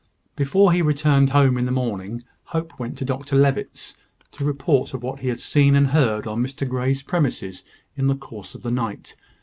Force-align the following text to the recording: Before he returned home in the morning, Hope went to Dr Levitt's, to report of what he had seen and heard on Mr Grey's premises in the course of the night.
Before 0.35 0.71
he 0.73 0.81
returned 0.81 1.29
home 1.29 1.59
in 1.59 1.67
the 1.67 1.71
morning, 1.71 2.23
Hope 2.45 2.79
went 2.79 2.97
to 2.97 3.05
Dr 3.05 3.35
Levitt's, 3.35 3.97
to 4.31 4.43
report 4.43 4.95
of 4.95 5.03
what 5.03 5.19
he 5.19 5.27
had 5.27 5.39
seen 5.39 5.75
and 5.75 5.85
heard 5.89 6.25
on 6.25 6.41
Mr 6.41 6.67
Grey's 6.67 7.03
premises 7.03 7.63
in 7.95 8.07
the 8.07 8.15
course 8.15 8.55
of 8.55 8.63
the 8.63 8.71
night. 8.71 9.15